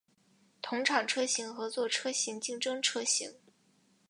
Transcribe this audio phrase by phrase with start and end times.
[0.63, 3.35] 同厂车型合作车型竞争车型